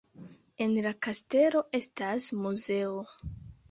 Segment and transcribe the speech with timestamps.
[0.65, 3.01] En la kastelo estas muzeo.